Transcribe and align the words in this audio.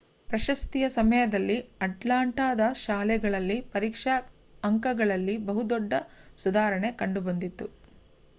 ಪ್ರಶಸ್ತಿಯ 0.27 0.85
ಸಮಯದಲ್ಲಿ 0.89 1.57
ಅಟ್ಲಾಂಟಾದ 1.81 2.61
ಶಾಲೆಗಳಲ್ಲಿ 2.81 3.57
ಪರೀಕ್ಷಾ 3.73 4.15
ಅಂಕಗಳಲ್ಲಿ 4.63 5.37
ಬಹು 5.47 5.63
ದೊಡ್ಡ 5.69 5.93
ಸುಧಾರಣೆ 6.37 6.91
ಕಂಡುಬಂದಿತ್ತು 6.99 7.67